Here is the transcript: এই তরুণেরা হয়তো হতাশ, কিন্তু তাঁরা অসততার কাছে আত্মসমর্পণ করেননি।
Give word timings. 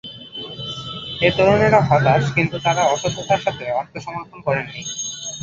এই 1.21 1.31
তরুণেরা 1.37 1.79
হয়তো 1.79 2.09
হতাশ, 2.09 2.23
কিন্তু 2.35 2.55
তাঁরা 2.65 2.83
অসততার 2.93 3.41
কাছে 3.45 3.63
আত্মসমর্পণ 3.81 4.39
করেননি। 4.47 4.81